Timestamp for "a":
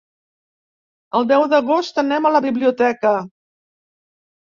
2.29-2.31